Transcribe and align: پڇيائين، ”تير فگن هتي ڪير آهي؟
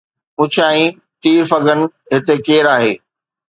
پڇيائين، 0.35 0.93
”تير 1.21 1.41
فگن 1.51 1.79
هتي 2.17 2.35
ڪير 2.47 2.65
آهي؟ 2.75 2.93